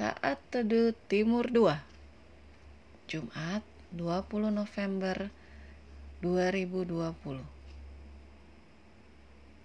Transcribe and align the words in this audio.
Saat 0.00 0.40
Teduh 0.48 0.96
Timur 1.12 1.44
2 1.52 1.76
Jumat 3.04 3.60
20 3.92 4.48
November 4.48 5.28
2020 6.24 7.44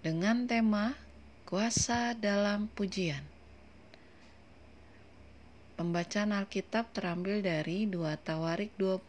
Dengan 0.04 0.44
tema 0.44 0.92
Kuasa 1.48 2.12
dalam 2.12 2.68
Pujian. 2.68 3.24
Pembacaan 5.80 6.36
Alkitab 6.36 6.92
terambil 6.92 7.40
dari 7.40 7.88
2 7.88 7.96
Tawarik 8.20 8.76
20 8.76 9.08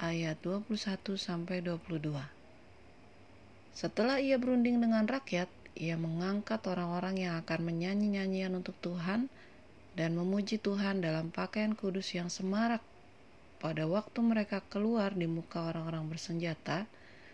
ayat 0.00 0.40
21 0.40 0.64
sampai 1.20 1.60
22 1.60 2.08
Setelah 3.76 4.16
ia 4.16 4.40
berunding 4.40 4.80
dengan 4.80 5.04
rakyat, 5.04 5.52
ia 5.76 6.00
mengangkat 6.00 6.64
orang-orang 6.64 7.20
yang 7.20 7.36
akan 7.36 7.68
menyanyi 7.68 8.16
nyanyian 8.16 8.56
untuk 8.56 8.72
Tuhan 8.80 9.28
memuji 10.06 10.62
Tuhan 10.62 11.02
dalam 11.02 11.34
pakaian 11.34 11.74
kudus 11.74 12.14
yang 12.14 12.30
semarak 12.30 12.78
pada 13.58 13.90
waktu 13.90 14.22
mereka 14.22 14.62
keluar 14.70 15.10
di 15.10 15.26
muka 15.26 15.74
orang-orang 15.74 16.06
bersenjata 16.06 16.86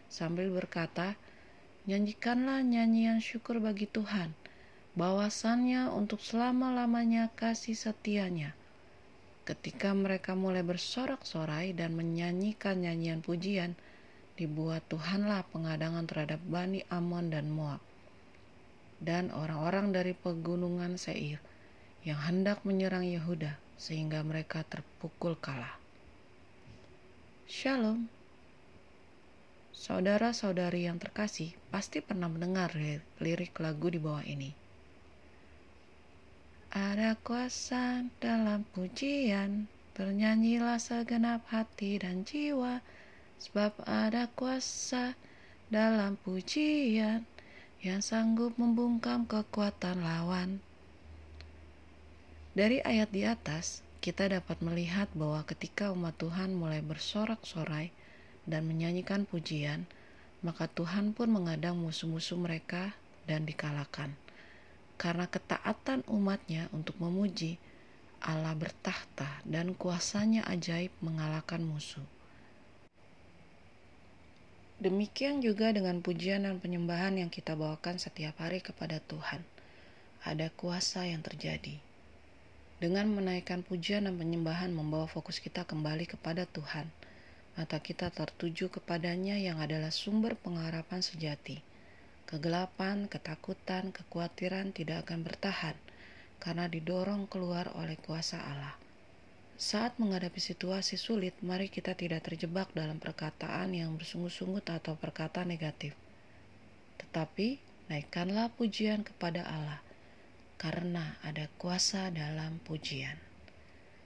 sambil 0.08 0.48
berkata, 0.48 1.20
Nyanyikanlah 1.84 2.64
nyanyian 2.64 3.20
syukur 3.20 3.60
bagi 3.60 3.84
Tuhan, 3.84 4.32
bahwasannya 4.96 5.92
untuk 5.92 6.24
selama-lamanya 6.24 7.28
kasih 7.36 7.76
setianya. 7.76 8.56
Ketika 9.44 9.92
mereka 9.92 10.32
mulai 10.32 10.64
bersorak-sorai 10.64 11.76
dan 11.76 11.92
menyanyikan 11.92 12.80
nyanyian 12.80 13.20
pujian, 13.20 13.76
dibuat 14.40 14.88
Tuhanlah 14.88 15.44
pengadangan 15.52 16.08
terhadap 16.08 16.40
Bani 16.48 16.80
Amon 16.88 17.28
dan 17.28 17.52
Moab 17.52 17.84
dan 19.04 19.28
orang-orang 19.34 19.92
dari 19.92 20.16
pegunungan 20.16 20.96
Seir 20.96 21.36
yang 22.04 22.20
hendak 22.20 22.60
menyerang 22.68 23.08
Yehuda 23.08 23.56
sehingga 23.80 24.20
mereka 24.20 24.60
terpukul 24.68 25.40
kalah. 25.40 25.80
Shalom. 27.48 28.08
Saudara-saudari 29.74 30.86
yang 30.86 31.00
terkasih 31.00 31.52
pasti 31.68 32.04
pernah 32.04 32.30
mendengar 32.30 32.72
lirik 33.20 33.56
lagu 33.58 33.90
di 33.90 34.00
bawah 34.00 34.24
ini. 34.24 34.54
Ada 36.74 37.16
kuasa 37.20 38.04
dalam 38.20 38.64
pujian, 38.72 39.68
bernyanyilah 39.94 40.80
segenap 40.80 41.46
hati 41.52 42.00
dan 42.00 42.26
jiwa, 42.26 42.82
sebab 43.38 43.76
ada 43.86 44.26
kuasa 44.32 45.14
dalam 45.70 46.16
pujian 46.22 47.22
yang 47.84 48.00
sanggup 48.00 48.56
membungkam 48.56 49.28
kekuatan 49.28 50.00
lawan. 50.00 50.64
Dari 52.54 52.78
ayat 52.86 53.10
di 53.10 53.26
atas, 53.26 53.82
kita 53.98 54.30
dapat 54.30 54.62
melihat 54.62 55.10
bahwa 55.10 55.42
ketika 55.42 55.90
umat 55.90 56.14
Tuhan 56.14 56.54
mulai 56.54 56.86
bersorak-sorai 56.86 57.90
dan 58.46 58.70
menyanyikan 58.70 59.26
pujian, 59.26 59.90
maka 60.38 60.70
Tuhan 60.70 61.18
pun 61.18 61.34
mengadang 61.34 61.74
musuh-musuh 61.74 62.38
mereka 62.38 62.94
dan 63.26 63.42
dikalahkan. 63.42 64.14
Karena 64.94 65.26
ketaatan 65.26 66.06
umatnya 66.06 66.70
untuk 66.70 66.94
memuji, 67.02 67.58
Allah 68.22 68.54
bertahta 68.54 69.42
dan 69.42 69.74
kuasanya 69.74 70.46
ajaib 70.46 70.94
mengalahkan 71.02 71.58
musuh. 71.58 72.06
Demikian 74.78 75.42
juga 75.42 75.74
dengan 75.74 75.98
pujian 75.98 76.46
dan 76.46 76.62
penyembahan 76.62 77.18
yang 77.18 77.34
kita 77.34 77.58
bawakan 77.58 77.98
setiap 77.98 78.38
hari 78.38 78.62
kepada 78.62 79.02
Tuhan. 79.02 79.42
Ada 80.22 80.54
kuasa 80.54 81.02
yang 81.10 81.18
terjadi 81.18 81.82
dengan 82.82 83.06
menaikkan 83.06 83.62
pujian 83.62 84.10
dan 84.10 84.18
penyembahan 84.18 84.74
membawa 84.74 85.06
fokus 85.06 85.38
kita 85.38 85.62
kembali 85.62 86.10
kepada 86.10 86.42
Tuhan. 86.50 86.90
Mata 87.54 87.78
kita 87.78 88.10
tertuju 88.10 88.66
kepadanya 88.66 89.38
yang 89.38 89.62
adalah 89.62 89.94
sumber 89.94 90.34
pengharapan 90.34 90.98
sejati. 90.98 91.62
Kegelapan, 92.26 93.06
ketakutan, 93.06 93.94
kekhawatiran 93.94 94.74
tidak 94.74 95.06
akan 95.06 95.22
bertahan 95.22 95.76
karena 96.42 96.66
didorong 96.66 97.30
keluar 97.30 97.70
oleh 97.78 97.94
kuasa 97.94 98.42
Allah. 98.42 98.74
Saat 99.54 100.02
menghadapi 100.02 100.42
situasi 100.42 100.98
sulit, 100.98 101.38
mari 101.46 101.70
kita 101.70 101.94
tidak 101.94 102.26
terjebak 102.26 102.74
dalam 102.74 102.98
perkataan 102.98 103.70
yang 103.70 103.94
bersungguh-sungguh 103.94 104.66
atau 104.66 104.98
perkataan 104.98 105.46
negatif. 105.46 105.94
Tetapi, 106.98 107.62
naikkanlah 107.86 108.50
pujian 108.58 109.06
kepada 109.06 109.46
Allah 109.46 109.83
karena 110.60 111.16
ada 111.24 111.50
kuasa 111.56 112.12
dalam 112.14 112.62
pujian. 112.62 113.16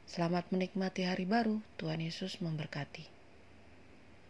Selamat 0.09 0.49
menikmati 0.55 1.05
hari 1.05 1.29
baru, 1.29 1.61
Tuhan 1.77 2.01
Yesus 2.01 2.41
memberkati. 2.41 3.18